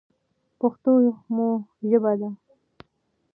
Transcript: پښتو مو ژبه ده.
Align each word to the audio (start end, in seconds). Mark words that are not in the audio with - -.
پښتو 0.59 0.91
مو 1.35 1.47
ژبه 1.89 2.13
ده. 2.19 2.29